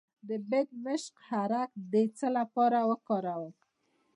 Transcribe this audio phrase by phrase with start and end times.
[0.27, 3.53] د بیدمشک عرق د څه لپاره وکاروم؟